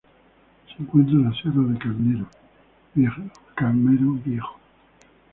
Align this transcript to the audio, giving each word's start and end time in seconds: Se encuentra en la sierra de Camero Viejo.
Se 0.65 0.81
encuentra 0.81 1.13
en 1.13 1.25
la 1.25 1.31
sierra 1.39 1.61
de 1.63 1.77
Camero 3.55 4.11
Viejo. 4.25 4.59